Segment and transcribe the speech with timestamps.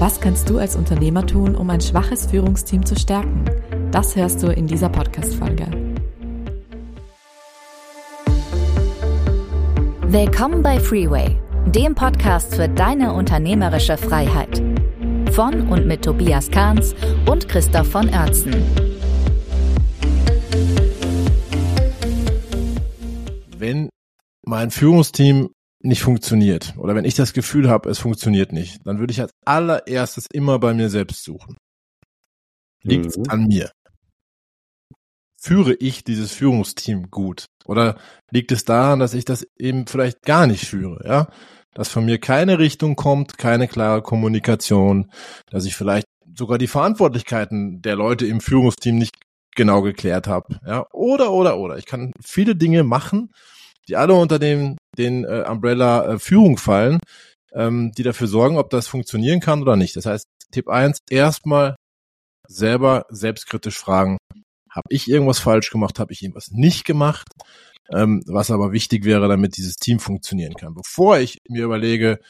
[0.00, 3.44] Was kannst du als Unternehmer tun, um ein schwaches Führungsteam zu stärken?
[3.90, 5.66] Das hörst du in dieser Podcast-Folge.
[10.06, 11.36] Willkommen bei Freeway,
[11.66, 14.62] dem Podcast für deine unternehmerische Freiheit.
[15.32, 16.94] Von und mit Tobias Kahns
[17.26, 18.54] und Christoph von Oertzen.
[23.54, 23.90] Wenn
[24.46, 25.50] mein Führungsteam
[25.82, 29.32] nicht funktioniert oder wenn ich das Gefühl habe, es funktioniert nicht, dann würde ich als
[29.44, 31.56] allererstes immer bei mir selbst suchen.
[32.82, 33.24] Liegt mhm.
[33.28, 33.70] an mir?
[35.40, 37.46] Führe ich dieses Führungsteam gut?
[37.64, 37.98] Oder
[38.30, 41.28] liegt es daran, dass ich das eben vielleicht gar nicht führe, ja?
[41.72, 45.10] Dass von mir keine Richtung kommt, keine klare Kommunikation,
[45.46, 49.16] dass ich vielleicht sogar die Verantwortlichkeiten der Leute im Führungsteam nicht
[49.54, 50.86] genau geklärt habe, ja?
[50.92, 51.78] Oder, oder, oder.
[51.78, 53.30] Ich kann viele Dinge machen,
[53.90, 57.00] die alle unter dem, den äh, Umbrella äh, Führung fallen,
[57.52, 59.96] ähm, die dafür sorgen, ob das funktionieren kann oder nicht.
[59.96, 61.76] Das heißt, Tipp eins: erstmal
[62.46, 64.18] selber selbstkritisch fragen,
[64.70, 67.28] habe ich irgendwas falsch gemacht, habe ich irgendwas nicht gemacht,
[67.92, 70.74] ähm, was aber wichtig wäre, damit dieses Team funktionieren kann.
[70.74, 72.20] Bevor ich mir überlege,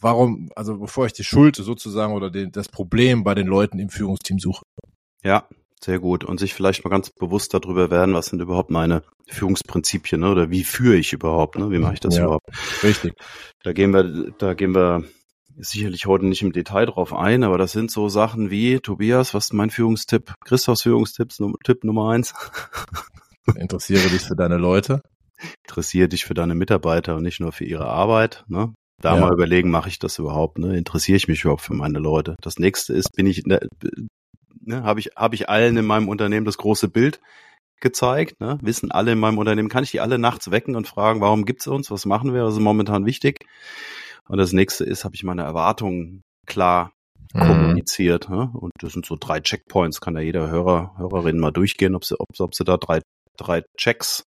[0.00, 3.90] warum, also bevor ich die Schuld sozusagen oder den, das Problem bei den Leuten im
[3.90, 4.64] Führungsteam suche.
[5.22, 5.46] Ja,
[5.84, 6.24] sehr gut.
[6.24, 10.30] Und sich vielleicht mal ganz bewusst darüber werden, was sind überhaupt meine Führungsprinzipien, ne?
[10.30, 11.70] oder wie führe ich überhaupt, ne?
[11.70, 12.46] Wie mache ich das ja, überhaupt?
[12.82, 13.14] Richtig.
[13.62, 15.04] Da gehen wir, da gehen wir
[15.58, 19.46] sicherlich heute nicht im Detail drauf ein, aber das sind so Sachen wie, Tobias, was
[19.46, 20.34] ist mein Führungstipp?
[20.44, 22.34] Christophs Führungstipps, Tipp Nummer eins.
[23.56, 25.00] Interessiere dich für deine Leute.
[25.66, 28.44] Interessiere dich für deine Mitarbeiter und nicht nur für ihre Arbeit.
[28.48, 28.74] Ne?
[29.00, 29.20] Da ja.
[29.20, 30.58] mal überlegen, mache ich das überhaupt?
[30.58, 30.76] Ne?
[30.76, 32.36] Interessiere ich mich überhaupt für meine Leute?
[32.40, 33.44] Das nächste ist, bin ich,
[34.68, 37.20] ne, habe ich, habe ich allen in meinem Unternehmen das große Bild
[37.80, 38.58] gezeigt, ne?
[38.60, 41.66] wissen alle in meinem Unternehmen, kann ich die alle nachts wecken und fragen, warum gibt's
[41.66, 43.46] uns, was machen wir, was ist momentan wichtig?
[44.28, 46.92] Und das nächste ist, habe ich meine Erwartungen klar
[47.32, 47.40] mhm.
[47.40, 48.28] kommuniziert.
[48.28, 48.50] Ne?
[48.52, 52.18] Und das sind so drei Checkpoints, kann ja jeder Hörer, Hörerin mal durchgehen, ob sie,
[52.18, 53.00] ob, ob sie da drei,
[53.36, 54.24] drei Checks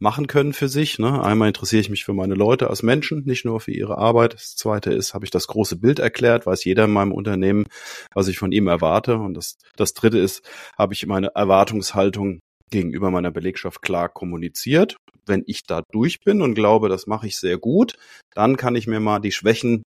[0.00, 0.98] machen können für sich.
[0.98, 1.22] Ne?
[1.22, 4.34] Einmal interessiere ich mich für meine Leute als Menschen, nicht nur für ihre Arbeit.
[4.34, 7.66] Das zweite ist, habe ich das große Bild erklärt, weiß jeder in meinem Unternehmen,
[8.14, 9.16] was ich von ihm erwarte.
[9.16, 10.42] Und das, das dritte ist,
[10.76, 12.40] habe ich meine Erwartungshaltung
[12.70, 14.96] gegenüber meiner Belegschaft klar kommuniziert.
[15.26, 17.94] Wenn ich da durch bin und glaube, das mache ich sehr gut,
[18.34, 19.82] dann kann ich mir mal die Schwächen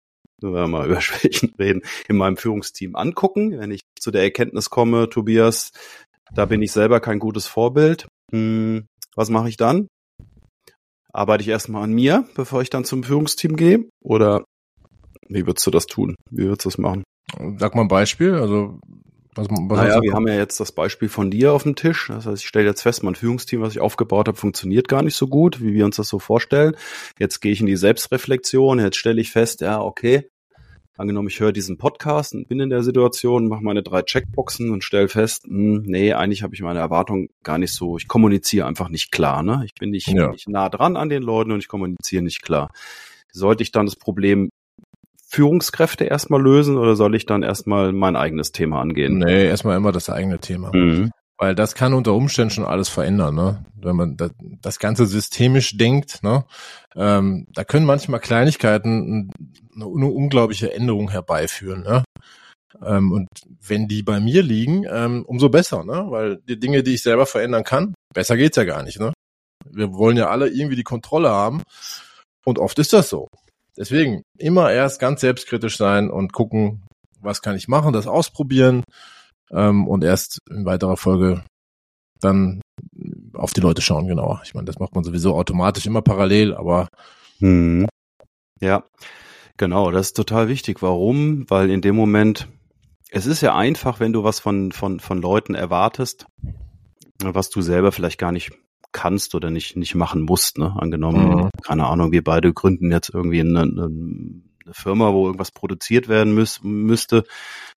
[0.42, 3.58] wenn wir mal über Schwächen reden, in meinem Führungsteam angucken.
[3.60, 5.72] Wenn ich zu der Erkenntnis komme, Tobias,
[6.34, 9.88] da bin ich selber kein gutes Vorbild, hm, was mache ich dann?
[11.14, 13.90] Arbeite ich erstmal an mir, bevor ich dann zum Führungsteam gehe?
[14.02, 14.46] Oder
[15.28, 16.16] wie würdest du das tun?
[16.30, 17.04] Wie würdest du das machen?
[17.58, 18.36] Sag mal ein Beispiel.
[18.36, 18.80] Also
[19.36, 22.08] was, was naja, wir haben ja jetzt das Beispiel von dir auf dem Tisch.
[22.10, 25.16] Das heißt, ich stelle jetzt fest, mein Führungsteam, was ich aufgebaut habe, funktioniert gar nicht
[25.16, 26.76] so gut, wie wir uns das so vorstellen.
[27.18, 28.80] Jetzt gehe ich in die Selbstreflexion.
[28.80, 30.28] Jetzt stelle ich fest, ja, okay,
[31.02, 34.84] Angenommen, ich höre diesen Podcast und bin in der Situation, mache meine drei Checkboxen und
[34.84, 38.68] stelle fest, mh, hm, nee, eigentlich habe ich meine Erwartung gar nicht so, ich kommuniziere
[38.68, 39.42] einfach nicht klar.
[39.42, 39.64] Ne?
[39.66, 40.30] Ich bin nicht, ja.
[40.30, 42.70] nicht nah dran an den Leuten und ich kommuniziere nicht klar.
[43.32, 44.52] Sollte ich dann das Problem
[45.28, 49.18] Führungskräfte erstmal lösen oder soll ich dann erstmal mein eigenes Thema angehen?
[49.18, 50.70] Nee, erstmal immer das eigene Thema.
[50.72, 51.10] Mhm.
[51.42, 53.66] Weil das kann unter Umständen schon alles verändern, ne?
[53.74, 54.30] Wenn man das,
[54.62, 56.46] das Ganze systemisch denkt, ne?
[56.96, 59.32] Ähm, da können manchmal Kleinigkeiten
[59.82, 62.04] eine, eine unglaubliche Änderung herbeiführen, ne?
[62.86, 63.28] Ähm, und
[63.66, 66.06] wenn die bei mir liegen, ähm, umso besser, ne?
[66.10, 69.14] Weil die Dinge, die ich selber verändern kann, besser geht's ja gar nicht, ne?
[69.70, 71.62] Wir wollen ja alle irgendwie die Kontrolle haben.
[72.46, 73.28] Und oft ist das so.
[73.78, 76.84] Deswegen immer erst ganz selbstkritisch sein und gucken,
[77.20, 78.84] was kann ich machen, das ausprobieren
[79.52, 81.44] ähm, und erst in weiterer Folge
[82.20, 82.62] dann
[83.34, 84.42] auf die Leute schauen, genauer.
[84.44, 86.88] Ich meine, das macht man sowieso automatisch immer parallel, aber
[87.40, 87.88] hm.
[88.60, 88.84] ja,
[89.58, 90.82] genau, das ist total wichtig.
[90.82, 91.50] Warum?
[91.50, 92.48] Weil in dem Moment,
[93.10, 96.26] es ist ja einfach, wenn du was von, von, von Leuten erwartest,
[97.22, 98.52] was du selber vielleicht gar nicht
[98.92, 100.76] kannst oder nicht, nicht machen musst, ne?
[100.78, 101.50] Angenommen, mhm.
[101.64, 103.92] keine Ahnung, wir beide gründen jetzt irgendwie eine, eine,
[104.74, 107.26] Firma, wo irgendwas produziert werden müß, müsste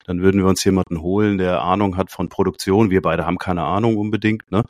[0.05, 2.91] dann würden wir uns jemanden holen, der Ahnung hat von Produktion.
[2.91, 4.63] Wir beide haben keine Ahnung unbedingt, ne?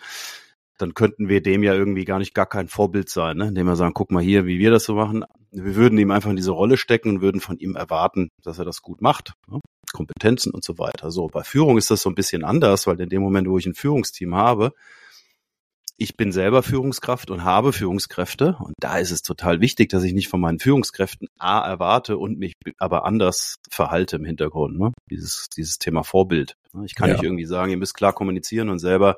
[0.77, 3.47] Dann könnten wir dem ja irgendwie gar nicht gar kein Vorbild sein, ne?
[3.47, 5.23] indem wir sagen, guck mal hier, wie wir das so machen.
[5.51, 8.65] Wir würden ihm einfach in diese Rolle stecken und würden von ihm erwarten, dass er
[8.65, 9.33] das gut macht.
[9.47, 9.61] Ne?
[9.93, 11.11] Kompetenzen und so weiter.
[11.11, 13.65] So, bei Führung ist das so ein bisschen anders, weil in dem Moment, wo ich
[13.65, 14.73] ein Führungsteam habe,
[15.97, 18.57] ich bin selber Führungskraft und habe Führungskräfte.
[18.59, 22.37] Und da ist es total wichtig, dass ich nicht von meinen Führungskräften A erwarte und
[22.37, 24.77] mich aber anders verhalte im Hintergrund.
[24.77, 24.91] Ne?
[25.09, 26.55] Dieses, dieses Thema Vorbild.
[26.83, 27.15] Ich kann ja.
[27.15, 29.17] nicht irgendwie sagen, ihr müsst klar kommunizieren und selber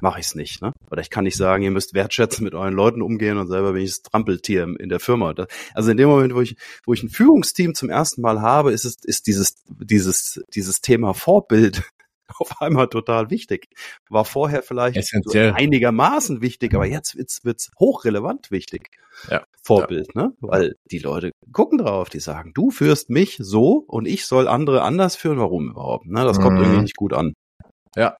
[0.00, 0.62] mache ich es nicht.
[0.62, 0.72] Ne?
[0.90, 3.82] Oder ich kann nicht sagen, ihr müsst wertschätzen mit euren Leuten umgehen und selber bin
[3.82, 5.34] ich das Trampeltier in der Firma.
[5.74, 8.84] Also in dem Moment, wo ich, wo ich ein Führungsteam zum ersten Mal habe, ist
[8.84, 11.82] es, ist dieses, dieses, dieses Thema Vorbild
[12.38, 13.68] auf einmal total wichtig.
[14.08, 15.02] War vorher vielleicht.
[15.04, 18.90] So einigermaßen wichtig, aber jetzt wird's, wird's hochrelevant wichtig.
[19.30, 19.44] Ja.
[19.62, 20.22] Vorbild, ja.
[20.22, 20.32] ne?
[20.40, 24.82] Weil die Leute gucken drauf, die sagen, du führst mich so und ich soll andere
[24.82, 25.38] anders führen.
[25.38, 26.06] Warum überhaupt?
[26.06, 26.24] Ne?
[26.24, 26.64] Das kommt mhm.
[26.64, 27.34] irgendwie nicht gut an.
[27.96, 28.16] Ja.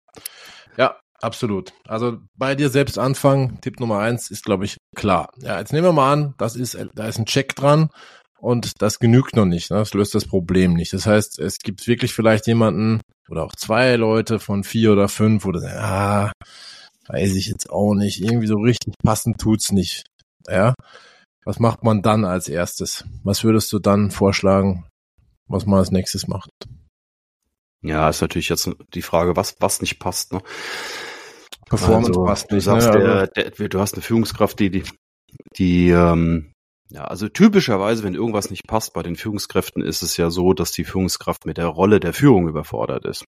[0.77, 1.73] Ja, absolut.
[1.87, 5.31] Also bei dir selbst anfangen, Tipp Nummer eins ist, glaube ich, klar.
[5.39, 7.91] Ja, jetzt nehmen wir mal an, das ist, da ist ein Check dran
[8.41, 9.71] und das genügt noch nicht.
[9.71, 9.79] Ne?
[9.79, 10.93] Das löst das Problem nicht.
[10.93, 15.45] Das heißt, es gibt wirklich vielleicht jemanden oder auch zwei Leute von vier oder fünf,
[15.45, 16.33] wo du sagst, ah,
[17.09, 18.21] weiß ich jetzt auch nicht.
[18.21, 20.05] Irgendwie so richtig passend tut's nicht.
[20.47, 20.75] Ja.
[21.45, 23.05] Was macht man dann als erstes?
[23.25, 24.87] Was würdest du dann vorschlagen,
[25.49, 26.51] was man als nächstes macht?
[27.83, 30.41] Ja, ist natürlich jetzt die Frage, was, was nicht passt, ne?
[31.67, 32.67] Performance also, passt nicht.
[32.67, 33.29] Du sagst, ne?
[33.35, 34.83] der, der, du hast eine Führungskraft, die, die,
[35.57, 36.53] die ähm,
[36.91, 40.73] ja, also typischerweise, wenn irgendwas nicht passt bei den Führungskräften, ist es ja so, dass
[40.73, 43.25] die Führungskraft mit der Rolle der Führung überfordert ist.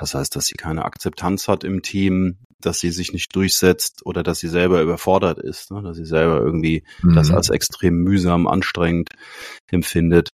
[0.00, 4.22] Das heißt, dass sie keine Akzeptanz hat im Team, dass sie sich nicht durchsetzt oder
[4.22, 5.82] dass sie selber überfordert ist, ne?
[5.82, 7.14] dass sie selber irgendwie mhm.
[7.14, 9.10] das als extrem mühsam, anstrengend
[9.68, 10.30] empfindet.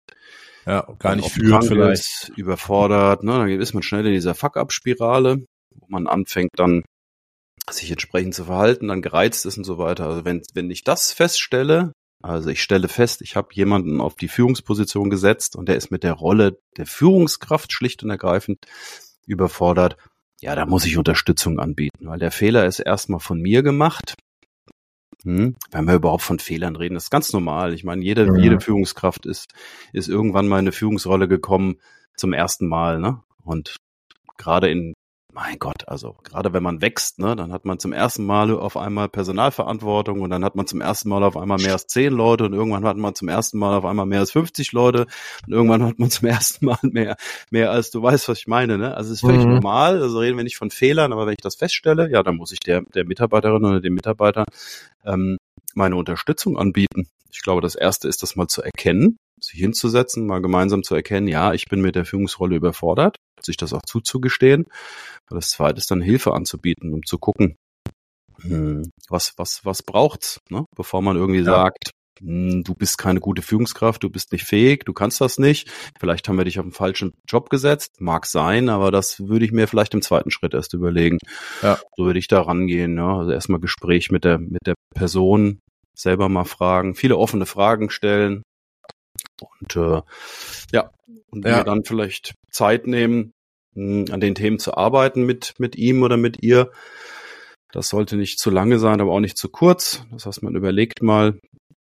[0.64, 2.02] Ja, gar nicht fühlt vielleicht.
[2.02, 3.32] Ist, überfordert, ne?
[3.32, 5.44] dann ist man schnell in dieser Fuck-up-Spirale,
[5.74, 6.82] wo man anfängt dann
[7.70, 10.06] sich entsprechend zu verhalten, dann gereizt ist und so weiter.
[10.06, 11.92] Also wenn, wenn ich das feststelle,
[12.22, 16.04] also ich stelle fest, ich habe jemanden auf die Führungsposition gesetzt und der ist mit
[16.04, 18.66] der Rolle der Führungskraft schlicht und ergreifend
[19.26, 19.96] überfordert.
[20.40, 24.14] Ja, da muss ich Unterstützung anbieten, weil der Fehler ist erstmal von mir gemacht.
[25.24, 27.74] Hm, wenn wir überhaupt von Fehlern reden, das ist ganz normal.
[27.74, 28.36] Ich meine, jede, ja.
[28.36, 29.52] jede Führungskraft ist,
[29.92, 31.80] ist irgendwann mal in eine Führungsrolle gekommen
[32.16, 33.22] zum ersten Mal, ne?
[33.44, 33.76] Und
[34.36, 34.94] gerade in
[35.32, 38.76] mein Gott, also gerade wenn man wächst, ne, dann hat man zum ersten Mal auf
[38.76, 42.44] einmal Personalverantwortung und dann hat man zum ersten Mal auf einmal mehr als zehn Leute
[42.44, 45.06] und irgendwann hat man zum ersten Mal auf einmal mehr als 50 Leute
[45.46, 47.16] und irgendwann hat man zum ersten Mal mehr,
[47.50, 48.94] mehr als du weißt, was ich meine, ne?
[48.94, 49.54] Also es ist völlig mhm.
[49.54, 52.52] normal, also reden wir nicht von Fehlern, aber wenn ich das feststelle, ja, dann muss
[52.52, 54.44] ich der, der Mitarbeiterin oder dem Mitarbeiter
[55.04, 55.38] ähm,
[55.74, 57.08] meine Unterstützung anbieten.
[57.30, 61.26] Ich glaube, das erste ist, das mal zu erkennen, sich hinzusetzen, mal gemeinsam zu erkennen,
[61.26, 63.16] ja, ich bin mit der Führungsrolle überfordert,
[63.46, 64.64] sich das auch zuzugestehen.
[64.64, 67.56] Und das zweite ist dann Hilfe anzubieten, um zu gucken,
[68.40, 70.64] hm, was, was, was braucht's, ne?
[70.76, 71.44] bevor man irgendwie ja.
[71.44, 71.90] sagt,
[72.20, 75.70] hm, du bist keine gute Führungskraft, du bist nicht fähig, du kannst das nicht.
[75.98, 79.52] Vielleicht haben wir dich auf einen falschen Job gesetzt, mag sein, aber das würde ich
[79.52, 81.18] mir vielleicht im zweiten Schritt erst überlegen.
[81.62, 81.78] Ja.
[81.96, 82.96] So würde ich da rangehen.
[82.96, 83.18] Ja?
[83.18, 85.60] Also erstmal Gespräch mit der, mit der Person,
[85.94, 88.42] selber mal fragen, viele offene Fragen stellen,
[89.60, 90.02] und äh,
[90.72, 90.90] ja,
[91.30, 91.64] und ja.
[91.64, 93.32] dann vielleicht Zeit nehmen,
[93.74, 96.70] mh, hm, an den Themen zu arbeiten mit, mit ihm oder mit ihr.
[97.72, 100.04] Das sollte nicht zu lange sein, aber auch nicht zu kurz.
[100.10, 101.38] Das heißt, man überlegt mal,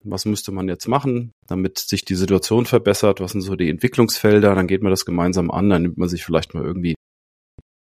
[0.04, 4.56] was müsste man jetzt machen, damit sich die Situation verbessert, was sind so die Entwicklungsfelder,
[4.56, 6.96] dann geht man das gemeinsam an, dann nimmt man sich vielleicht mal irgendwie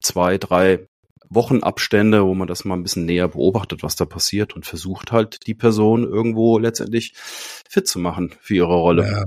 [0.01, 0.86] zwei, drei
[1.29, 5.45] Wochenabstände, wo man das mal ein bisschen näher beobachtet, was da passiert und versucht halt
[5.45, 9.07] die Person irgendwo letztendlich fit zu machen für ihre Rolle.
[9.07, 9.25] Ja,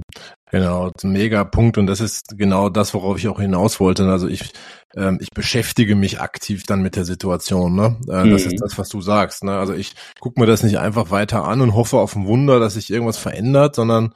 [0.50, 4.04] genau, mega Punkt und das ist genau das, worauf ich auch hinaus wollte.
[4.08, 4.52] Also ich,
[4.96, 7.76] ähm, ich beschäftige mich aktiv dann mit der Situation.
[7.76, 7.96] Ne?
[8.08, 8.58] Äh, das ist mhm.
[8.58, 9.44] das, was du sagst.
[9.44, 9.56] Ne?
[9.56, 12.74] Also ich gucke mir das nicht einfach weiter an und hoffe auf ein Wunder, dass
[12.74, 14.12] sich irgendwas verändert, sondern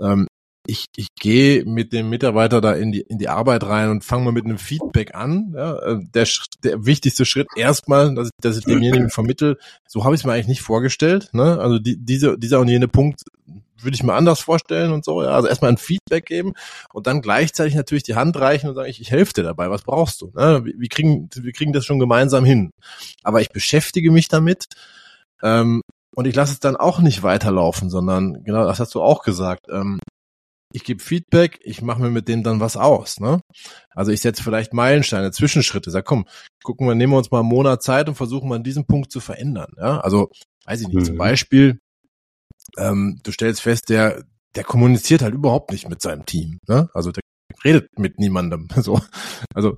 [0.00, 0.26] ähm,
[0.66, 4.24] ich, ich gehe mit dem Mitarbeiter da in die, in die Arbeit rein und fange
[4.24, 5.54] mal mit einem Feedback an.
[5.54, 6.26] Ja, äh, der,
[6.62, 10.32] der wichtigste Schritt erstmal, dass ich, dass ich demjenigen vermittel, so habe ich es mir
[10.32, 11.30] eigentlich nicht vorgestellt.
[11.32, 11.58] Ne?
[11.58, 13.22] Also die, diese, dieser und jene Punkt
[13.78, 15.22] würde ich mir anders vorstellen und so.
[15.22, 15.30] Ja?
[15.30, 16.54] Also erstmal ein Feedback geben
[16.92, 19.82] und dann gleichzeitig natürlich die Hand reichen und sagen, ich, ich helfe dir dabei, was
[19.82, 20.32] brauchst du?
[20.34, 20.64] Ne?
[20.64, 22.70] Wir, wir, kriegen, wir kriegen das schon gemeinsam hin.
[23.22, 24.66] Aber ich beschäftige mich damit.
[25.42, 25.82] Ähm,
[26.14, 29.66] und ich lasse es dann auch nicht weiterlaufen, sondern genau, das hast du auch gesagt.
[29.70, 29.98] Ähm,
[30.76, 33.18] ich gebe Feedback, ich mache mir mit denen dann was aus.
[33.18, 33.40] Ne?
[33.94, 36.26] Also ich setze vielleicht Meilensteine, Zwischenschritte, sag komm,
[36.62, 39.10] gucken wir, nehmen wir uns mal einen Monat Zeit und versuchen mal an diesem Punkt
[39.10, 39.72] zu verändern.
[39.78, 40.00] Ja?
[40.00, 40.28] Also,
[40.66, 41.04] weiß ich nicht, mhm.
[41.04, 41.80] zum Beispiel,
[42.76, 46.58] ähm, du stellst fest, der, der kommuniziert halt überhaupt nicht mit seinem Team.
[46.68, 46.90] Ne?
[46.92, 47.22] Also der
[47.64, 48.68] redet mit niemandem.
[48.82, 49.00] So.
[49.54, 49.76] Also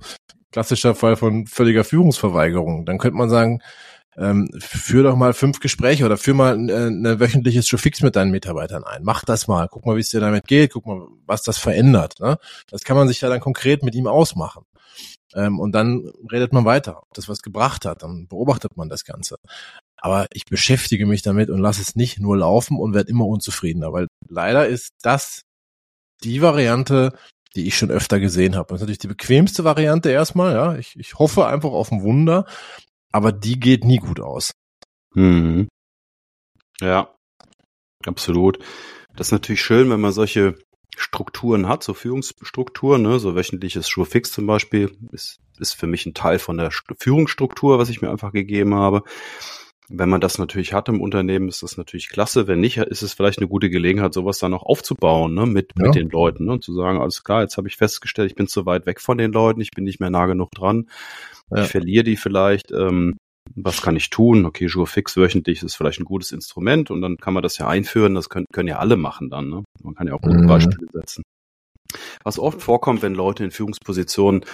[0.51, 2.85] klassischer Fall von völliger Führungsverweigerung.
[2.85, 3.61] Dann könnte man sagen,
[4.19, 8.01] ähm, führ doch mal fünf Gespräche oder führ mal ein, ein äh, wöchentliches Show fix
[8.01, 9.03] mit deinen Mitarbeitern ein.
[9.03, 9.67] Mach das mal.
[9.69, 10.73] Guck mal, wie es dir damit geht.
[10.73, 12.19] Guck mal, was das verändert.
[12.19, 12.37] Ne?
[12.69, 14.65] Das kann man sich ja dann konkret mit ihm ausmachen.
[15.35, 18.03] Ähm, und dann redet man weiter, ob das was gebracht hat.
[18.03, 19.37] Dann beobachtet man das Ganze.
[19.95, 23.93] Aber ich beschäftige mich damit und lasse es nicht nur laufen und werde immer unzufriedener,
[23.93, 25.43] weil leider ist das
[26.23, 27.13] die Variante,
[27.55, 28.67] die ich schon öfter gesehen habe.
[28.67, 30.75] Das ist natürlich die bequemste Variante erstmal, ja.
[30.75, 32.45] Ich, ich hoffe einfach auf ein Wunder,
[33.11, 34.51] aber die geht nie gut aus.
[35.13, 35.67] Mhm.
[36.81, 37.13] Ja,
[38.05, 38.59] absolut.
[39.15, 40.55] Das ist natürlich schön, wenn man solche
[40.95, 46.13] Strukturen hat, so Führungsstrukturen, ne, so wöchentliches Schurfix zum Beispiel, ist, ist für mich ein
[46.13, 49.03] Teil von der Führungsstruktur, was ich mir einfach gegeben habe.
[49.89, 52.47] Wenn man das natürlich hat im Unternehmen, ist das natürlich klasse.
[52.47, 55.87] Wenn nicht, ist es vielleicht eine gute Gelegenheit, sowas dann auch aufzubauen, ne, mit, ja.
[55.87, 58.47] mit den Leuten, ne, und zu sagen, alles klar, jetzt habe ich festgestellt, ich bin
[58.47, 60.89] zu weit weg von den Leuten, ich bin nicht mehr nah genug dran,
[61.49, 61.63] ja.
[61.63, 63.17] ich verliere die vielleicht, ähm,
[63.55, 64.45] was kann ich tun?
[64.45, 67.67] Okay, Jour fix wöchentlich ist vielleicht ein gutes Instrument und dann kann man das ja
[67.67, 68.13] einführen.
[68.13, 69.49] Das können, können ja alle machen dann.
[69.49, 69.63] Ne?
[69.81, 70.47] Man kann ja auch gute mhm.
[70.47, 71.23] Beispiele setzen.
[72.23, 74.45] Was oft vorkommt, wenn Leute in Führungspositionen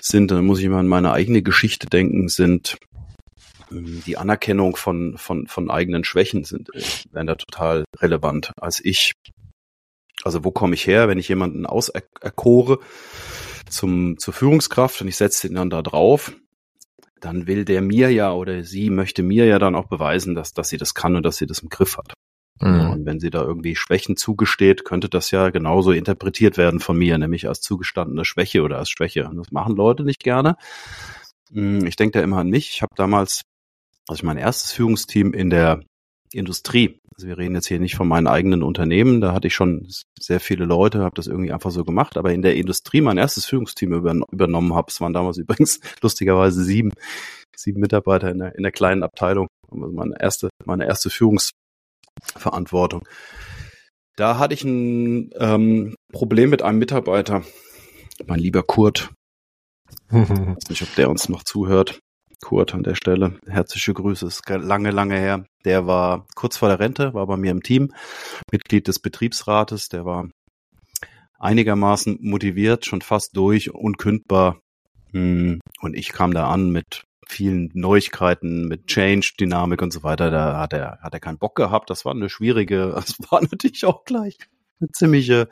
[0.00, 2.78] sind, dann muss ich immer an meine eigene Geschichte denken, sind
[3.70, 8.52] die Anerkennung von, von, von eigenen Schwächen sind, äh, werden da total relevant.
[8.56, 9.12] Als ich,
[10.22, 12.80] also wo komme ich her, wenn ich jemanden auserkore
[13.68, 16.32] zum, zur Führungskraft und ich setze den dann da drauf,
[17.20, 20.68] dann will der mir ja oder sie möchte mir ja dann auch beweisen, dass, dass
[20.68, 22.14] sie das kann und dass sie das im Griff hat.
[22.60, 22.90] Mhm.
[22.90, 27.16] Und wenn sie da irgendwie Schwächen zugesteht, könnte das ja genauso interpretiert werden von mir,
[27.18, 29.28] nämlich als zugestandene Schwäche oder als Schwäche.
[29.28, 30.56] Und das machen Leute nicht gerne.
[31.52, 32.70] Hm, ich denke da immer an mich.
[32.70, 33.42] Ich habe damals,
[34.10, 35.84] also mein erstes Führungsteam in der
[36.32, 36.98] Industrie.
[37.16, 39.86] Also wir reden jetzt hier nicht von meinen eigenen Unternehmen, da hatte ich schon
[40.18, 43.46] sehr viele Leute, habe das irgendwie einfach so gemacht, aber in der Industrie mein erstes
[43.46, 46.92] Führungsteam übernommen habe, es waren damals übrigens lustigerweise sieben,
[47.56, 53.06] sieben Mitarbeiter in der, in der kleinen Abteilung, also meine erste, meine erste Führungsverantwortung.
[54.16, 57.42] Da hatte ich ein ähm, Problem mit einem Mitarbeiter,
[58.26, 59.12] mein lieber Kurt.
[60.10, 62.00] Ich weiß nicht, ob der uns noch zuhört.
[62.40, 63.38] Kurt an der Stelle.
[63.46, 65.44] Herzliche Grüße, ist lange, lange her.
[65.64, 67.92] Der war kurz vor der Rente, war bei mir im Team,
[68.50, 70.28] Mitglied des Betriebsrates, der war
[71.38, 74.60] einigermaßen motiviert, schon fast durch, unkündbar.
[75.12, 80.30] Hm, und ich kam da an mit vielen Neuigkeiten, mit Change, Dynamik und so weiter.
[80.30, 81.90] Da hat er, hat er keinen Bock gehabt.
[81.90, 84.36] Das war eine schwierige, das war natürlich auch gleich
[84.80, 85.48] eine ziemliche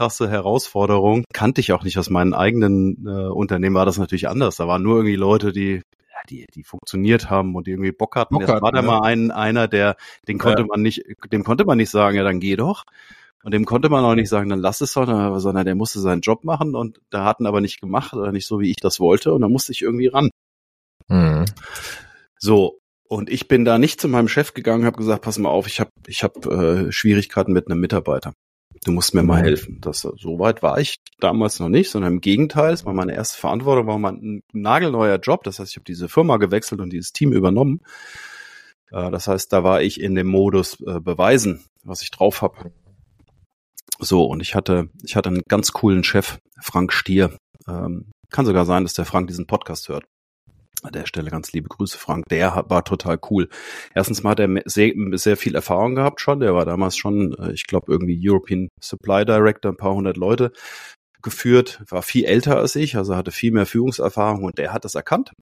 [0.00, 1.24] krasse Herausforderung.
[1.34, 4.56] Kannte ich auch nicht aus meinen eigenen äh, Unternehmen, war das natürlich anders.
[4.56, 5.82] Da waren nur irgendwie Leute, die
[6.28, 8.34] die, die funktioniert haben und die irgendwie Bock hatten.
[8.34, 8.86] Bock Jetzt war da ja.
[8.86, 9.96] mal ein, einer, der,
[10.28, 10.68] den konnte ja.
[10.68, 11.02] man nicht,
[11.32, 12.84] dem konnte man nicht sagen, ja, dann geh doch.
[13.42, 15.06] Und dem konnte man auch nicht sagen, dann lass es doch,
[15.38, 18.60] sondern der musste seinen Job machen und da hatten aber nicht gemacht oder nicht so,
[18.60, 20.30] wie ich das wollte und da musste ich irgendwie ran.
[21.08, 21.46] Mhm.
[22.38, 22.78] So,
[23.08, 25.80] und ich bin da nicht zu meinem Chef gegangen, habe gesagt, pass mal auf, ich
[25.80, 28.32] habe ich hab, äh, Schwierigkeiten mit einem Mitarbeiter
[28.84, 29.44] du musst mir mal mhm.
[29.44, 29.78] helfen.
[29.80, 33.38] Das, so weit war ich damals noch nicht, sondern im Gegenteil, es war meine erste
[33.38, 35.44] Verantwortung, war mein nagelneuer Job.
[35.44, 37.80] Das heißt, ich habe diese Firma gewechselt und dieses Team übernommen.
[38.90, 42.72] Äh, das heißt, da war ich in dem Modus äh, beweisen, was ich drauf habe.
[43.98, 47.36] So, und ich hatte, ich hatte einen ganz coolen Chef, Frank Stier.
[47.68, 50.04] Ähm, kann sogar sein, dass der Frank diesen Podcast hört.
[50.82, 52.26] An der Stelle ganz liebe Grüße, Frank.
[52.30, 53.48] Der war total cool.
[53.94, 56.40] Erstens mal hat er sehr, sehr viel Erfahrung gehabt schon.
[56.40, 60.52] Der war damals schon, äh, ich glaube, irgendwie European Supply Director, ein paar hundert Leute
[61.22, 64.94] geführt, war viel älter als ich, also hatte viel mehr Führungserfahrung und der hat das
[64.94, 65.32] erkannt.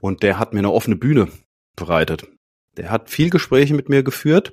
[0.00, 1.28] Und der hat mir eine offene Bühne
[1.76, 2.26] bereitet.
[2.76, 4.52] Der hat viel Gespräche mit mir geführt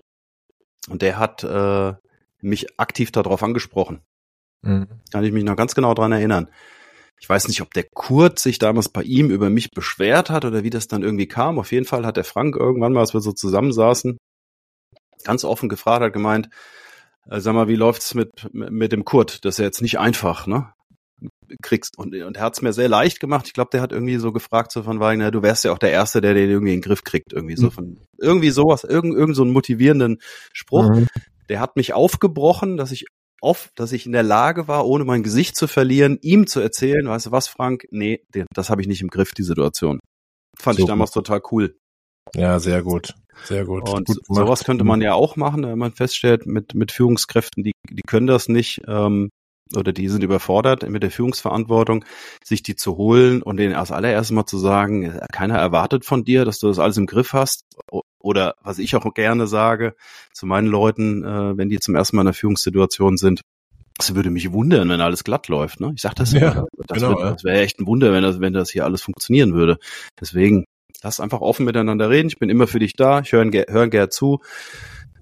[0.89, 1.93] und der hat äh,
[2.41, 4.01] mich aktiv darauf angesprochen.
[4.61, 4.87] Mhm.
[5.11, 6.49] Kann ich mich noch ganz genau dran erinnern
[7.19, 10.63] ich weiß nicht, ob der Kurt sich damals bei ihm über mich beschwert hat oder
[10.63, 11.59] wie das dann irgendwie kam.
[11.59, 14.17] Auf jeden Fall hat der Frank irgendwann mal, als wir so zusammensaßen,
[15.23, 16.49] ganz offen gefragt, hat gemeint,
[17.29, 19.43] äh, sag mal, wie läuft's mit, mit dem Kurt?
[19.45, 20.71] Das ist ja jetzt nicht einfach, ne?
[21.61, 23.47] Kriegst, und, und er hat's mir sehr leicht gemacht.
[23.47, 25.91] Ich glaube, der hat irgendwie so gefragt, so von Wagner, du wärst ja auch der
[25.91, 27.71] Erste, der den irgendwie in den Griff kriegt, irgendwie so mhm.
[27.71, 30.19] von, irgendwie sowas, irgend, irgend so einen motivierenden
[30.53, 30.89] Spruch.
[30.89, 31.07] Mhm.
[31.49, 33.05] Der hat mich aufgebrochen, dass ich
[33.41, 37.07] oft, dass ich in der Lage war, ohne mein Gesicht zu verlieren, ihm zu erzählen,
[37.07, 37.85] weißt du was, Frank?
[37.91, 38.21] Nee,
[38.53, 39.99] das habe ich nicht im Griff, die Situation.
[40.57, 41.77] Fand so ich damals total cool.
[42.33, 43.13] Ja, sehr gut.
[43.43, 43.89] Sehr gut.
[43.89, 47.73] Und gut sowas könnte man ja auch machen, wenn man feststellt, mit, mit Führungskräften, die,
[47.89, 49.29] die können das nicht, ähm,
[49.75, 52.05] oder die sind überfordert mit der Führungsverantwortung,
[52.43, 56.45] sich die zu holen und denen als allererstes mal zu sagen, keiner erwartet von dir,
[56.45, 57.63] dass du das alles im Griff hast.
[58.25, 59.95] Oder was ich auch gerne sage
[60.33, 63.41] zu meinen Leuten, äh, wenn die zum ersten Mal in einer Führungssituation sind,
[63.99, 65.79] es würde mich wundern, wenn alles glatt läuft.
[65.79, 65.93] Ne?
[65.95, 66.65] Ich sag das ja, immer.
[66.87, 67.31] Das, genau, ja.
[67.31, 69.77] das wäre echt ein Wunder, wenn das, wenn das hier alles funktionieren würde.
[70.19, 70.65] Deswegen,
[71.01, 72.27] lass einfach offen miteinander reden.
[72.27, 73.21] Ich bin immer für dich da.
[73.21, 74.41] Ich höre hör gern zu.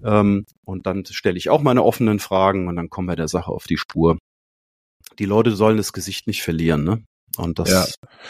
[0.02, 3.52] Ähm, und dann stelle ich auch meine offenen Fragen und dann kommen wir der Sache
[3.52, 4.18] auf die Spur
[5.18, 7.04] die Leute sollen das Gesicht nicht verlieren, ne?
[7.36, 7.84] Und das, ja.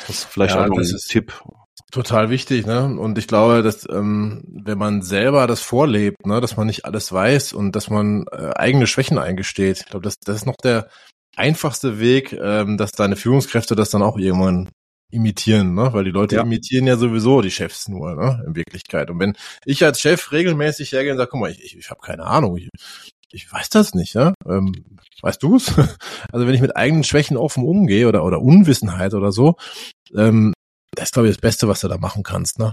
[0.06, 1.42] das ist vielleicht ja, auch noch ein Tipp.
[1.90, 2.84] Total wichtig, ne?
[2.98, 7.12] Und ich glaube, dass ähm, wenn man selber das vorlebt, ne, dass man nicht alles
[7.12, 10.88] weiß und dass man äh, eigene Schwächen eingesteht, ich glaube, das, das ist noch der
[11.36, 14.68] einfachste Weg, ähm, dass deine Führungskräfte das dann auch irgendwann
[15.10, 15.92] imitieren, ne?
[15.92, 16.42] Weil die Leute ja.
[16.42, 18.42] imitieren ja sowieso die Chefs nur, ne?
[18.46, 19.10] In Wirklichkeit.
[19.10, 22.00] Und wenn ich als Chef regelmäßig hergehe und sage, guck mal, ich, ich, ich habe
[22.00, 22.68] keine Ahnung, ich,
[23.30, 24.32] ich weiß das nicht, ja?
[24.48, 24.72] Ähm,
[25.22, 25.72] weißt du es?
[26.32, 29.56] Also wenn ich mit eigenen Schwächen offen umgehe oder oder Unwissenheit oder so,
[30.16, 30.53] ähm,
[30.94, 32.72] das ist glaube ich das Beste, was du da machen kannst, ne?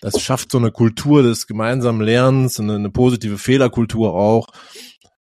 [0.00, 4.46] Das schafft so eine Kultur des gemeinsamen Lernens, eine, eine positive Fehlerkultur auch.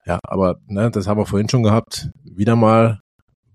[0.05, 2.11] Ja, aber ne, das haben wir vorhin schon gehabt.
[2.25, 3.01] Wieder mal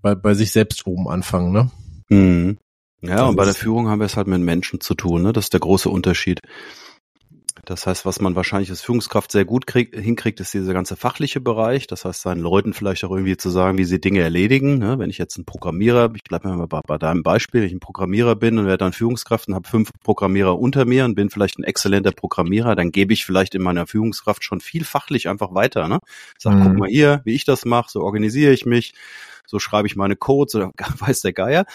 [0.02, 1.72] bei, bei sich selbst oben anfangen, ne?
[2.10, 2.58] Mhm.
[3.02, 5.34] Ja, das und bei der Führung haben wir es halt mit Menschen zu tun, ne?
[5.34, 6.42] Das ist der große Unterschied.
[7.66, 11.42] Das heißt, was man wahrscheinlich als Führungskraft sehr gut krieg, hinkriegt, ist dieser ganze fachliche
[11.42, 11.88] Bereich.
[11.88, 14.78] Das heißt, seinen Leuten vielleicht auch irgendwie zu sagen, wie sie Dinge erledigen.
[14.78, 15.00] Ne?
[15.00, 17.80] Wenn ich jetzt ein Programmierer, ich bleibe mal bei, bei, deinem Beispiel, wenn ich ein
[17.80, 21.60] Programmierer bin und werde dann Führungskraft und habe fünf Programmierer unter mir und bin vielleicht
[21.60, 25.88] ein exzellenter Programmierer, dann gebe ich vielleicht in meiner Führungskraft schon viel fachlich einfach weiter.
[25.88, 26.00] Ne?
[26.38, 26.64] Sag, mhm.
[26.64, 28.94] guck mal hier, wie ich das mache, so organisiere ich mich
[29.48, 31.66] so schreibe ich meine Codes oder weiß der Geier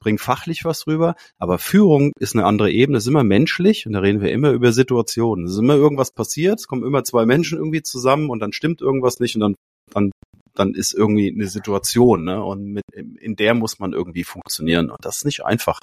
[0.00, 4.00] bringt fachlich was rüber, aber Führung ist eine andere Ebene, ist immer menschlich und da
[4.00, 5.46] reden wir immer über Situationen.
[5.46, 8.80] Es ist immer irgendwas passiert, es kommen immer zwei Menschen irgendwie zusammen und dann stimmt
[8.80, 9.54] irgendwas nicht und dann,
[9.92, 10.10] dann,
[10.54, 12.42] dann ist irgendwie eine Situation, ne?
[12.42, 15.80] Und mit, in der muss man irgendwie funktionieren und das ist nicht einfach.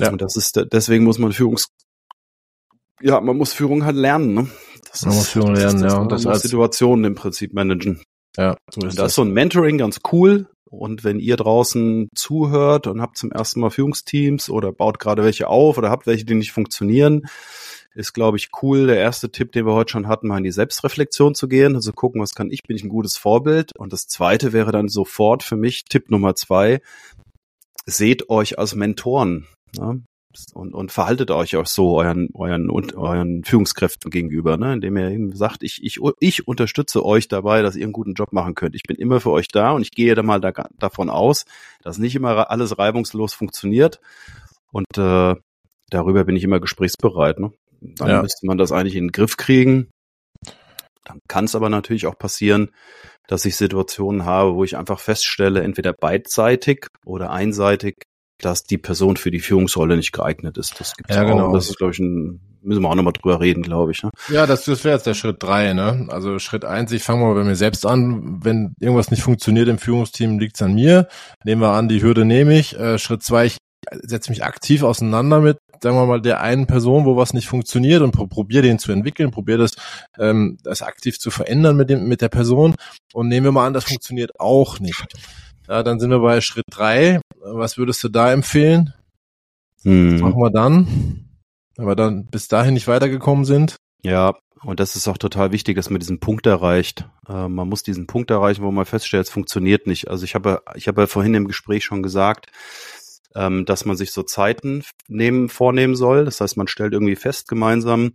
[0.00, 0.10] Ja.
[0.10, 1.68] Und das ist, deswegen muss man Führungs,
[3.02, 4.50] ja, man muss Führung halt lernen, ne?
[4.90, 5.98] Das man ist, muss Führung lernen, das, ja.
[5.98, 8.02] Und das muss Situationen im Prinzip managen.
[8.36, 9.12] Ja, so ist da das.
[9.12, 13.60] ist so ein Mentoring ganz cool, und wenn ihr draußen zuhört und habt zum ersten
[13.60, 17.26] Mal Führungsteams oder baut gerade welche auf oder habt welche, die nicht funktionieren,
[17.94, 18.86] ist, glaube ich, cool.
[18.86, 21.92] Der erste Tipp, den wir heute schon hatten, mal in die Selbstreflexion zu gehen, also
[21.92, 23.76] gucken, was kann ich, bin ich ein gutes Vorbild.
[23.76, 26.80] Und das zweite wäre dann sofort für mich Tipp Nummer zwei,
[27.86, 29.48] seht euch als Mentoren.
[29.76, 30.02] Ne?
[30.54, 34.74] Und, und verhaltet euch auch so euren, euren, euren Führungskräften gegenüber, ne?
[34.74, 38.32] indem ihr eben sagt, ich, ich, ich unterstütze euch dabei, dass ihr einen guten Job
[38.32, 38.74] machen könnt.
[38.74, 41.44] Ich bin immer für euch da und ich gehe da mal da, davon aus,
[41.82, 44.00] dass nicht immer alles reibungslos funktioniert.
[44.72, 45.34] Und äh,
[45.90, 47.40] darüber bin ich immer gesprächsbereit.
[47.40, 47.52] Ne?
[47.80, 48.22] Dann ja.
[48.22, 49.88] müsste man das eigentlich in den Griff kriegen.
[51.04, 52.70] Dann kann es aber natürlich auch passieren,
[53.26, 58.04] dass ich Situationen habe, wo ich einfach feststelle, entweder beidseitig oder einseitig
[58.40, 60.78] dass die Person für die Führungsrolle nicht geeignet ist.
[60.80, 61.48] Das gibt's ja, genau.
[61.48, 61.52] Auch.
[61.52, 64.02] Das ist, glaube ich, ein, müssen wir auch nochmal drüber reden, glaube ich.
[64.02, 64.10] Ne?
[64.28, 66.06] Ja, das, das wäre jetzt der Schritt drei, ne?
[66.10, 68.40] Also Schritt eins, ich fange mal bei mir selbst an.
[68.42, 71.08] Wenn irgendwas nicht funktioniert im Führungsteam, liegt's an mir.
[71.44, 72.78] Nehmen wir an, die Hürde nehme ich.
[72.78, 73.58] Äh, Schritt zwei, ich
[74.02, 78.02] setze mich aktiv auseinander mit, sagen wir mal, der einen Person, wo was nicht funktioniert
[78.02, 79.72] und probiere den zu entwickeln, probiere das,
[80.18, 82.74] ähm, das aktiv zu verändern mit dem, mit der Person.
[83.12, 85.06] Und nehmen wir mal an, das funktioniert auch nicht.
[85.70, 87.20] Ja, dann sind wir bei Schritt drei.
[87.40, 88.92] Was würdest du da empfehlen?
[89.84, 90.14] Hm.
[90.14, 91.28] Was machen wir dann?
[91.76, 93.76] Wenn wir dann bis dahin nicht weitergekommen sind?
[94.02, 97.08] Ja, und das ist auch total wichtig, dass man diesen Punkt erreicht.
[97.28, 100.08] Äh, man muss diesen Punkt erreichen, wo man feststellt, es funktioniert nicht.
[100.08, 102.50] Also ich habe, ich habe ja vorhin im Gespräch schon gesagt,
[103.36, 106.24] ähm, dass man sich so Zeiten nehmen, vornehmen soll.
[106.24, 108.14] Das heißt, man stellt irgendwie fest gemeinsam,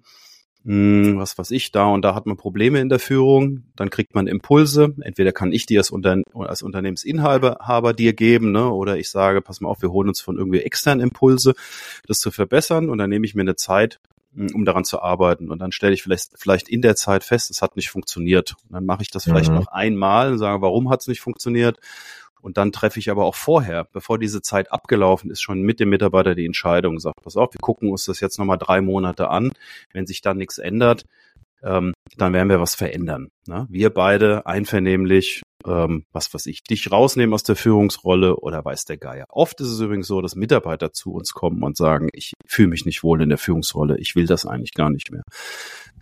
[0.65, 4.15] hm, was weiß ich, da und da hat man Probleme in der Führung, dann kriegt
[4.15, 4.95] man Impulse.
[5.01, 9.61] Entweder kann ich die als, Unter als Unternehmensinhaber dir geben, ne, oder ich sage, pass
[9.61, 11.53] mal auf, wir holen uns von irgendwie externen Impulse,
[12.07, 13.99] das zu verbessern und dann nehme ich mir eine Zeit,
[14.33, 15.51] hm, um daran zu arbeiten.
[15.51, 18.55] Und dann stelle ich vielleicht, vielleicht in der Zeit fest, es hat nicht funktioniert.
[18.67, 19.57] Und dann mache ich das vielleicht mhm.
[19.57, 21.79] noch einmal und sage, warum hat es nicht funktioniert?
[22.45, 25.89] Und dann treffe ich aber auch vorher, bevor diese Zeit abgelaufen ist, schon mit dem
[25.89, 29.51] Mitarbeiter die Entscheidung, sagt, pass auf, wir gucken uns das jetzt nochmal drei Monate an.
[29.93, 31.05] Wenn sich dann nichts ändert,
[31.63, 33.29] ähm, dann werden wir was verändern.
[33.47, 33.65] Ne?
[33.71, 38.97] Wir beide einvernehmlich, ähm, was weiß ich, dich rausnehmen aus der Führungsrolle oder weiß der
[38.97, 39.25] Geier.
[39.29, 42.85] Oft ist es übrigens so, dass Mitarbeiter zu uns kommen und sagen, ich fühle mich
[42.85, 45.23] nicht wohl in der Führungsrolle, ich will das eigentlich gar nicht mehr.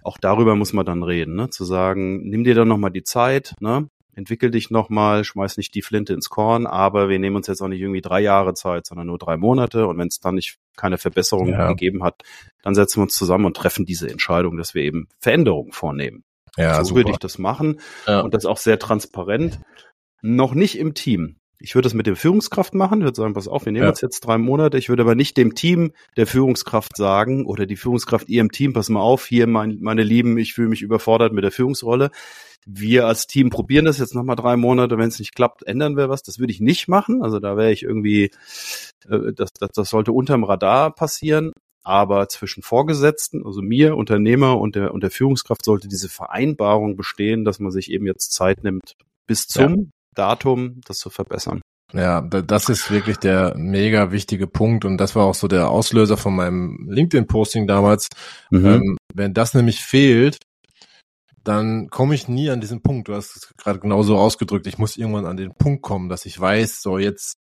[0.03, 1.49] Auch darüber muss man dann reden, ne?
[1.49, 3.87] zu sagen, nimm dir dann nochmal die Zeit, ne?
[4.15, 7.67] Entwickel dich nochmal, schmeiß nicht die Flinte ins Korn, aber wir nehmen uns jetzt auch
[7.67, 9.87] nicht irgendwie drei Jahre Zeit, sondern nur drei Monate.
[9.87, 11.69] Und wenn es dann nicht keine Verbesserung ja.
[11.69, 12.23] gegeben hat,
[12.61, 16.23] dann setzen wir uns zusammen und treffen diese Entscheidung, dass wir eben Veränderungen vornehmen.
[16.57, 16.97] Ja, so super.
[16.97, 18.21] würde ich das machen ja.
[18.21, 19.59] und das auch sehr transparent.
[20.21, 21.37] Noch nicht im Team.
[21.63, 23.89] Ich würde das mit der Führungskraft machen, würde sagen, pass auf, wir nehmen ja.
[23.89, 24.77] uns jetzt drei Monate.
[24.77, 28.89] Ich würde aber nicht dem Team der Führungskraft sagen oder die Führungskraft ihrem Team, pass
[28.89, 32.11] mal auf, hier mein, meine Lieben, ich fühle mich überfordert mit der Führungsrolle
[32.65, 34.97] wir als Team probieren das jetzt nochmal drei Monate.
[34.97, 36.23] Wenn es nicht klappt, ändern wir was.
[36.23, 37.21] Das würde ich nicht machen.
[37.21, 38.31] Also da wäre ich irgendwie,
[39.09, 41.51] äh, das, das, das sollte unterm Radar passieren.
[41.85, 47.43] Aber zwischen Vorgesetzten, also mir, Unternehmer und der, und der Führungskraft sollte diese Vereinbarung bestehen,
[47.43, 48.95] dass man sich eben jetzt Zeit nimmt,
[49.27, 49.85] bis zum ja.
[50.13, 51.61] Datum das zu verbessern.
[51.91, 56.17] Ja, das ist wirklich der mega wichtige Punkt und das war auch so der Auslöser
[56.17, 58.09] von meinem LinkedIn-Posting damals.
[58.49, 58.65] Mhm.
[58.65, 60.39] Ähm, wenn das nämlich fehlt,
[61.43, 63.09] dann komme ich nie an diesen Punkt.
[63.09, 64.65] Du hast es gerade genauso ausgedrückt.
[64.65, 67.35] Ich muss irgendwann an den Punkt kommen, dass ich weiß, so jetzt,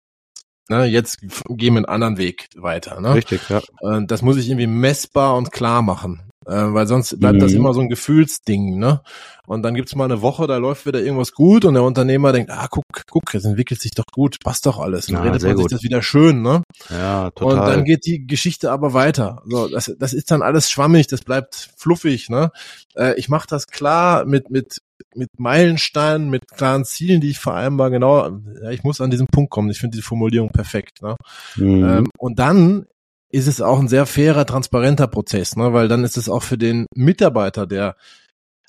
[0.69, 3.01] ne, jetzt gehen wir einen anderen Weg weiter.
[3.01, 3.15] Ne?
[3.15, 3.63] Richtig, ja.
[4.03, 6.29] Das muss ich irgendwie messbar und klar machen.
[6.47, 7.41] Äh, weil sonst bleibt mhm.
[7.41, 9.03] das immer so ein Gefühlsding, ne?
[9.47, 12.51] Und dann gibt's mal eine Woche, da läuft wieder irgendwas gut und der Unternehmer denkt,
[12.51, 15.09] ah, guck, guck, es entwickelt sich doch gut, passt doch alles.
[15.09, 16.63] Und ja, redet man sich das wieder schön, ne?
[16.91, 17.59] Ja, total.
[17.59, 19.43] Und dann geht die Geschichte aber weiter.
[19.47, 22.51] So, das, das ist dann alles schwammig, das bleibt fluffig, ne?
[22.95, 24.79] Äh, ich mache das klar mit, mit,
[25.15, 28.29] mit Meilensteinen, mit klaren Zielen, die ich vereinbar, genau,
[28.63, 29.71] ja, ich muss an diesen Punkt kommen.
[29.71, 31.17] Ich finde die Formulierung perfekt, ne?
[31.57, 31.85] Mhm.
[31.85, 32.87] Ähm, und dann
[33.33, 35.73] ist es auch ein sehr fairer, transparenter Prozess, ne?
[35.73, 37.97] weil dann ist es auch für den Mitarbeiter der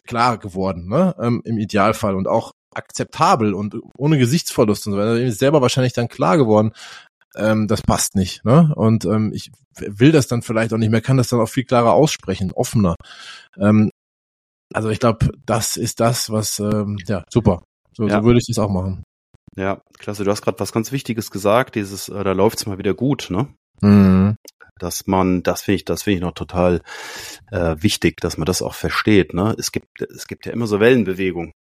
[0.06, 1.16] klar geworden, ne?
[1.20, 5.20] Ähm, im Idealfall und auch akzeptabel und ohne Gesichtsverlust und so weiter.
[5.20, 6.72] Ist selber wahrscheinlich dann klar geworden,
[7.36, 8.44] ähm, das passt nicht.
[8.46, 8.74] Ne?
[8.76, 11.64] Und ähm, ich will das dann vielleicht auch nicht mehr, kann das dann auch viel
[11.64, 12.96] klarer aussprechen, offener.
[13.58, 13.92] Ähm,
[14.74, 17.64] also ich glaube, das ist das, was ähm, ja super.
[17.94, 18.20] So, ja.
[18.20, 19.04] so würde ich das auch machen.
[19.56, 20.24] Ja, klasse.
[20.24, 21.76] Du hast gerade was ganz Wichtiges gesagt.
[21.76, 23.28] Dieses, äh, da läuft's mal wieder gut.
[23.30, 23.48] Ne?
[23.84, 24.38] Mhm.
[24.80, 26.82] Dass man, das finde ich, das finde ich noch total
[27.52, 29.34] äh, wichtig, dass man das auch versteht.
[29.34, 29.56] Ne?
[29.58, 31.54] Es gibt, es gibt ja immer so Wellenbewegungen.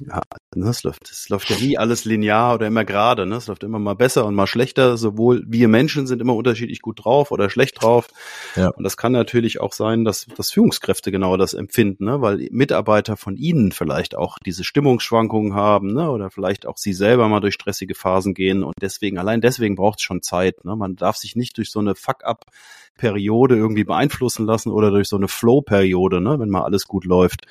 [0.00, 0.20] Ja,
[0.54, 3.36] ne, es läuft, es läuft ja nie alles linear oder immer gerade, ne?
[3.36, 4.96] Es läuft immer mal besser und mal schlechter.
[4.96, 8.08] Sowohl wir Menschen sind immer unterschiedlich gut drauf oder schlecht drauf.
[8.56, 8.68] Ja.
[8.68, 12.20] Und das kann natürlich auch sein, dass, dass Führungskräfte genau das empfinden, ne?
[12.20, 16.10] Weil Mitarbeiter von ihnen vielleicht auch diese Stimmungsschwankungen haben, ne?
[16.10, 18.64] Oder vielleicht auch sie selber mal durch stressige Phasen gehen.
[18.64, 20.64] Und deswegen, allein deswegen braucht es schon Zeit.
[20.64, 20.76] Ne?
[20.76, 25.28] Man darf sich nicht durch so eine Fuck-up-Periode irgendwie beeinflussen lassen oder durch so eine
[25.28, 26.38] Flow-Periode, ne?
[26.38, 27.46] wenn mal alles gut läuft.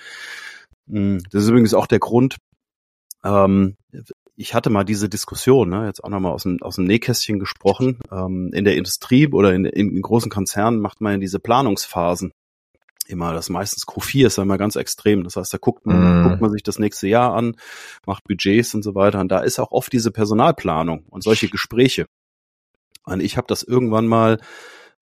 [0.88, 2.38] Hm, das ist übrigens auch der Grund,
[3.24, 3.76] ähm,
[4.38, 8.00] ich hatte mal diese Diskussion, ne, jetzt auch nochmal aus dem, aus dem Nähkästchen gesprochen.
[8.12, 12.32] Ähm, in der Industrie oder in, in, in großen Konzernen macht man ja diese Planungsphasen
[13.08, 15.24] immer, das meistens Q4 ist ja immer ganz extrem.
[15.24, 16.24] Das heißt, da guckt man, mm.
[16.24, 17.56] guckt man sich das nächste Jahr an,
[18.06, 19.20] macht Budgets und so weiter.
[19.20, 22.08] Und da ist auch oft diese Personalplanung und solche Gespräche.
[23.04, 24.40] Und ich habe das irgendwann mal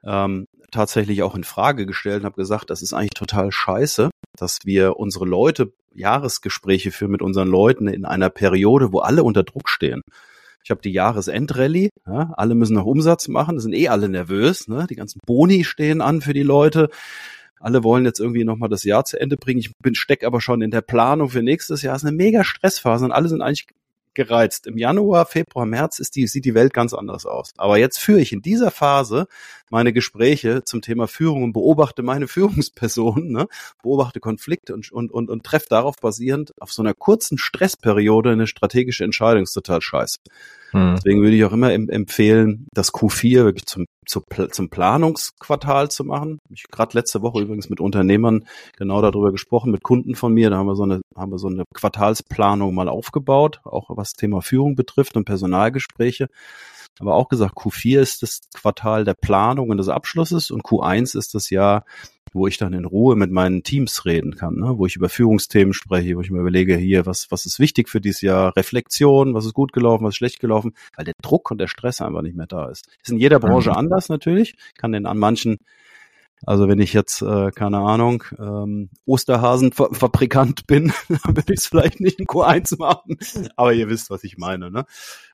[0.05, 4.59] ähm, tatsächlich auch in Frage gestellt und habe gesagt, das ist eigentlich total scheiße, dass
[4.63, 9.69] wir unsere Leute Jahresgespräche führen mit unseren Leuten in einer Periode, wo alle unter Druck
[9.69, 10.01] stehen.
[10.63, 14.87] Ich habe die Jahresendrallye, ja, alle müssen noch Umsatz machen, sind eh alle nervös, ne?
[14.89, 16.89] die ganzen Boni stehen an für die Leute.
[17.59, 19.59] Alle wollen jetzt irgendwie nochmal das Jahr zu Ende bringen.
[19.59, 21.95] Ich bin steck aber schon in der Planung für nächstes Jahr.
[21.95, 23.67] Es ist eine mega Stressphase und alle sind eigentlich
[24.13, 24.67] gereizt.
[24.67, 27.54] Im Januar, Februar, März ist die, sieht die Welt ganz anders aus.
[27.58, 29.28] Aber jetzt führe ich in dieser Phase
[29.69, 33.47] meine Gespräche zum Thema Führung und beobachte meine Führungspersonen, ne?
[33.82, 38.47] beobachte Konflikte und, und, und, und treffe darauf basierend auf so einer kurzen Stressperiode eine
[38.47, 39.43] strategische Entscheidung.
[39.43, 40.19] ist total scheiße.
[40.73, 40.95] Hm.
[40.95, 46.39] Deswegen würde ich auch immer empfehlen, das Q4 wirklich zum, zum, zum Planungsquartal zu machen.
[46.49, 50.49] Ich gerade letzte Woche übrigens mit Unternehmern genau darüber gesprochen, mit Kunden von mir.
[50.49, 54.41] Da haben wir so eine, haben wir so eine Quartalsplanung mal aufgebaut, auch was Thema
[54.41, 56.27] Führung betrifft und Personalgespräche.
[56.99, 61.34] Aber auch gesagt, Q4 ist das Quartal der Planung und des Abschlusses und Q1 ist
[61.34, 61.86] das Jahr
[62.34, 64.77] wo ich dann in Ruhe mit meinen Teams reden kann, ne?
[64.77, 68.01] wo ich über Führungsthemen spreche, wo ich mir überlege, hier, was, was ist wichtig für
[68.01, 71.60] dieses Jahr, Reflexion, was ist gut gelaufen, was ist schlecht gelaufen, weil der Druck und
[71.60, 72.88] der Stress einfach nicht mehr da ist.
[73.01, 75.60] Ist in jeder Branche anders natürlich, kann den an manchen
[76.45, 81.99] also wenn ich jetzt, äh, keine Ahnung, ähm, Osterhasenfabrikant bin, dann würde ich es vielleicht
[81.99, 83.17] nicht in Q1 machen.
[83.56, 84.71] Aber ihr wisst, was ich meine.
[84.71, 84.86] Ne?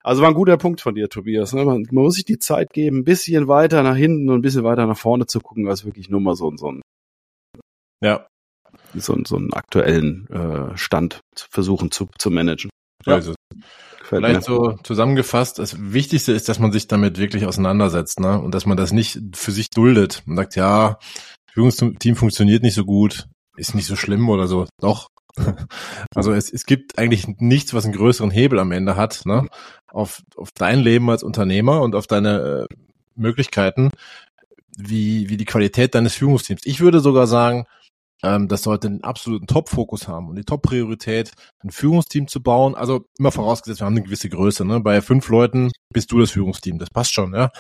[0.04, 1.54] Also war ein guter Punkt von dir, Tobias.
[1.54, 1.66] Ne?
[1.66, 4.64] Man, man muss sich die Zeit geben, ein bisschen weiter nach hinten und ein bisschen
[4.64, 6.82] weiter nach vorne zu gucken, als wirklich nur mal so, so ein
[8.02, 8.28] ja.
[8.96, 12.70] so, so einen aktuellen äh, Stand zu versuchen zu, zu managen.
[13.06, 13.16] Ja.
[13.16, 13.34] Also,
[14.10, 18.42] Vielleicht so zusammengefasst, das Wichtigste ist, dass man sich damit wirklich auseinandersetzt, ne?
[18.42, 20.98] Und dass man das nicht für sich duldet und sagt, ja,
[21.54, 24.66] Führungsteam funktioniert nicht so gut, ist nicht so schlimm oder so.
[24.80, 25.10] Doch.
[26.16, 29.48] Also es, es gibt eigentlich nichts, was einen größeren Hebel am Ende hat, ne?
[29.88, 32.76] Auf, auf dein Leben als Unternehmer und auf deine äh,
[33.16, 33.92] Möglichkeiten,
[34.76, 36.62] wie, wie die Qualität deines Führungsteams.
[36.66, 37.66] Ich würde sogar sagen,
[38.24, 41.32] ähm, das sollte einen absoluten Top-Fokus haben und die Top-Priorität,
[41.64, 42.76] ein Führungsteam zu bauen.
[42.76, 44.66] Also immer vorausgesetzt, wir haben eine gewisse Größe.
[44.66, 44.82] Ne?
[44.82, 47.34] Bei fünf Leuten bist du das Führungsteam, das passt schon.
[47.34, 47.52] ja.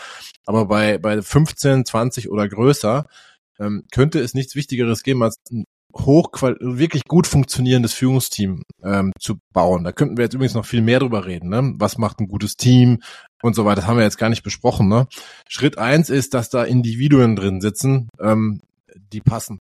[0.45, 3.05] Aber bei, bei 15, 20 oder größer
[3.59, 9.39] ähm, könnte es nichts Wichtigeres geben, als ein hochqual wirklich gut funktionierendes Führungsteam ähm, zu
[9.53, 9.83] bauen.
[9.83, 11.49] Da könnten wir jetzt übrigens noch viel mehr drüber reden.
[11.49, 11.73] Ne?
[11.77, 13.01] Was macht ein gutes Team
[13.41, 13.77] und so weiter?
[13.77, 14.87] Das haben wir jetzt gar nicht besprochen.
[14.87, 15.07] Ne?
[15.47, 18.61] Schritt eins ist, dass da Individuen drin sitzen, ähm,
[19.11, 19.59] die passen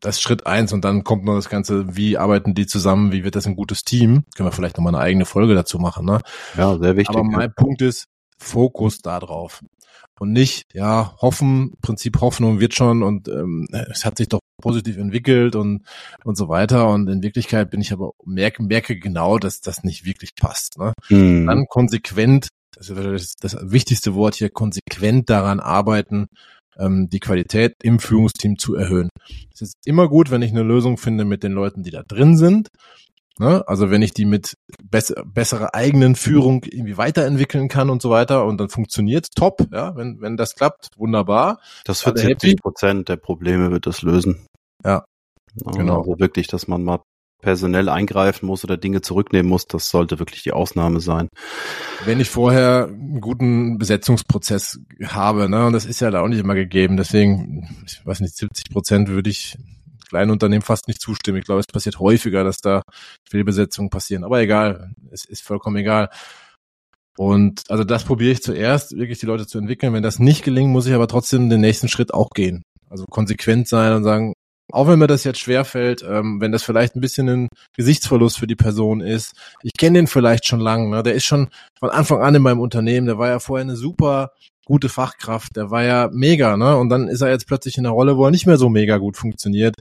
[0.00, 3.24] das ist Schritt eins und dann kommt noch das Ganze, wie arbeiten die zusammen, wie
[3.24, 4.24] wird das ein gutes Team?
[4.34, 6.20] Können wir vielleicht nochmal eine eigene Folge dazu machen, ne?
[6.56, 7.16] Ja, sehr wichtig.
[7.16, 8.06] Aber mein Punkt ist,
[8.38, 9.62] Fokus da drauf.
[10.18, 14.96] Und nicht, ja, hoffen, Prinzip Hoffnung wird schon und ähm, es hat sich doch positiv
[14.96, 15.86] entwickelt und
[16.24, 16.88] und so weiter.
[16.88, 20.78] Und in Wirklichkeit bin ich aber merke, merke genau, dass das nicht wirklich passt.
[20.78, 20.94] Ne?
[21.10, 21.46] Mhm.
[21.46, 26.28] Dann konsequent, das ist das wichtigste Wort hier, konsequent daran arbeiten,
[26.78, 29.08] ähm, die Qualität im Führungsteam zu erhöhen.
[29.52, 32.36] Es ist immer gut, wenn ich eine Lösung finde mit den Leuten, die da drin
[32.36, 32.68] sind.
[33.38, 33.62] Ne?
[33.66, 38.46] Also wenn ich die mit bess besserer eigenen Führung irgendwie weiterentwickeln kann und so weiter
[38.46, 41.60] und dann funktioniert top, ja, wenn, wenn das klappt, wunderbar.
[41.84, 44.46] Das wird 70 Prozent der Probleme wird das lösen.
[44.84, 45.04] Ja.
[45.54, 46.00] Genau.
[46.00, 47.00] Also wirklich, dass man mal
[47.42, 51.28] personell eingreifen muss oder Dinge zurücknehmen muss, das sollte wirklich die Ausnahme sein.
[52.04, 56.40] Wenn ich vorher einen guten Besetzungsprozess habe, ne, und das ist ja da auch nicht
[56.40, 59.56] immer gegeben, deswegen, ich weiß nicht, 70 Prozent würde ich
[60.08, 61.38] kleinen Unternehmen fast nicht zustimmen.
[61.38, 62.82] Ich glaube, es passiert häufiger, dass da
[63.28, 64.24] Fehlbesetzungen passieren.
[64.24, 66.10] Aber egal, es ist vollkommen egal.
[67.18, 69.92] Und also das probiere ich zuerst, wirklich die Leute zu entwickeln.
[69.92, 72.62] Wenn das nicht gelingt, muss ich aber trotzdem den nächsten Schritt auch gehen.
[72.88, 74.32] Also konsequent sein und sagen,
[74.72, 78.46] auch wenn mir das jetzt schwerfällt, ähm, wenn das vielleicht ein bisschen ein Gesichtsverlust für
[78.46, 81.02] die Person ist, ich kenne den vielleicht schon lange, ne?
[81.02, 81.48] der ist schon
[81.78, 84.32] von Anfang an in meinem Unternehmen, der war ja vorher eine super
[84.64, 86.76] gute Fachkraft, der war ja mega, ne?
[86.76, 88.96] Und dann ist er jetzt plötzlich in einer Rolle, wo er nicht mehr so mega
[88.98, 89.76] gut funktioniert.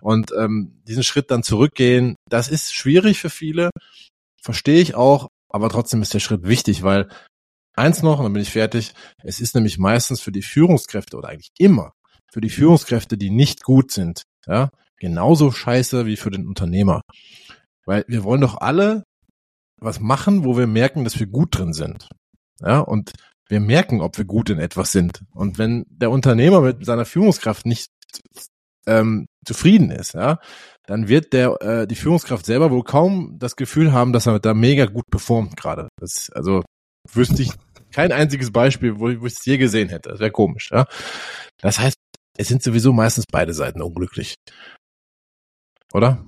[0.00, 3.68] Und ähm, diesen Schritt dann zurückgehen, das ist schwierig für viele,
[4.42, 7.08] verstehe ich auch, aber trotzdem ist der Schritt wichtig, weil
[7.76, 11.28] eins noch, und dann bin ich fertig, es ist nämlich meistens für die Führungskräfte oder
[11.28, 11.92] eigentlich immer
[12.32, 17.02] für die Führungskräfte, die nicht gut sind, ja, genauso scheiße wie für den Unternehmer.
[17.86, 19.04] Weil wir wollen doch alle
[19.78, 22.08] was machen, wo wir merken, dass wir gut drin sind.
[22.60, 23.12] Ja, und
[23.48, 25.22] wir merken, ob wir gut in etwas sind.
[25.32, 27.90] Und wenn der Unternehmer mit seiner Führungskraft nicht
[28.86, 30.38] ähm, zufrieden ist, ja,
[30.86, 34.54] dann wird der äh, die Führungskraft selber wohl kaum das Gefühl haben, dass er da
[34.54, 35.88] mega gut performt gerade.
[35.98, 36.62] Das also
[37.12, 37.52] wüsste ich
[37.92, 40.10] kein einziges Beispiel, wo, ich es je gesehen hätte.
[40.10, 40.70] Das wäre komisch.
[40.70, 40.86] Ja?
[41.60, 41.96] Das heißt,
[42.36, 44.34] es sind sowieso meistens beide Seiten unglücklich.
[45.92, 46.24] Oder?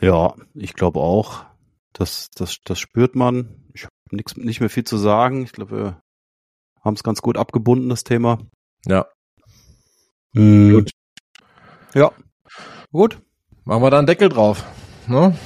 [0.00, 1.44] Ja, ich glaube auch.
[1.92, 3.64] Das, das, das spürt man.
[3.74, 5.42] Ich habe nicht mehr viel zu sagen.
[5.44, 6.00] Ich glaube, wir
[6.82, 8.38] haben es ganz gut abgebunden, das Thema.
[8.84, 9.06] Ja.
[10.32, 10.72] Mhm.
[10.72, 10.90] Gut.
[11.94, 12.12] Ja.
[12.92, 13.20] Gut.
[13.64, 14.64] Machen wir da einen Deckel drauf.
[15.08, 15.36] Ne?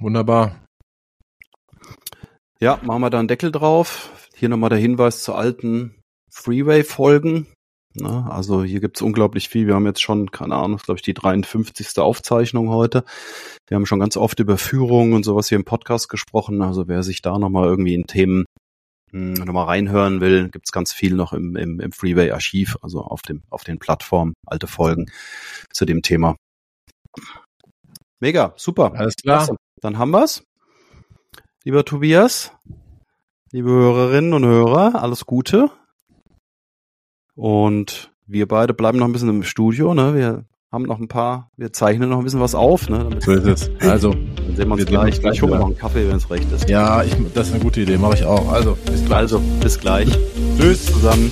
[0.00, 0.60] Wunderbar.
[2.60, 4.10] Ja, machen wir da einen Deckel drauf.
[4.34, 7.46] Hier nochmal der Hinweis zu alten Freeway-Folgen.
[7.94, 8.26] Ne?
[8.28, 9.66] Also hier gibt's unglaublich viel.
[9.66, 11.98] Wir haben jetzt schon, keine Ahnung, glaube ich, die 53.
[11.98, 13.04] Aufzeichnung heute.
[13.68, 16.62] Wir haben schon ganz oft über Führung und sowas hier im Podcast gesprochen.
[16.62, 18.44] Also wer sich da nochmal irgendwie in Themen
[19.12, 23.42] hm, nochmal reinhören will, gibt's ganz viel noch im, im, im Freeway-Archiv, also auf, dem,
[23.48, 25.06] auf den Plattformen, alte Folgen
[25.72, 26.36] zu dem Thema.
[28.20, 28.92] Mega, super.
[28.96, 29.38] Alles klar.
[29.38, 29.56] Klasse.
[29.80, 30.42] Dann haben wir's.
[31.62, 32.52] Lieber Tobias,
[33.52, 35.70] liebe Hörerinnen und Hörer, alles Gute.
[37.34, 40.14] Und wir beide bleiben noch ein bisschen im Studio, ne?
[40.14, 42.98] Wir haben noch ein paar, wir zeichnen noch ein bisschen was auf, ne?
[42.98, 43.70] Damit so ist es.
[43.80, 45.20] Also, dann sehen wir uns gleich.
[45.20, 46.68] Gleich holen wir noch einen Kaffee, wenn es recht ist.
[46.68, 48.50] Ja, ich, das ist eine gute Idee, mache ich auch.
[48.52, 49.18] Also, bis gleich.
[49.18, 50.08] Also, bis gleich.
[50.58, 51.30] Tschüss zusammen.